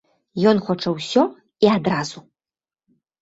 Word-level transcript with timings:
Ён 0.51 0.61
хоча 0.69 0.93
ўсё 0.93 1.23
і 1.65 1.69
адразу. 1.75 2.19